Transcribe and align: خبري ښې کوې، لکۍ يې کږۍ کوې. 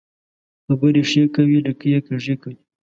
خبري 0.65 1.03
ښې 1.11 1.23
کوې، 1.35 1.57
لکۍ 1.65 1.89
يې 1.93 1.99
کږۍ 2.07 2.35
کوې. 2.41 2.57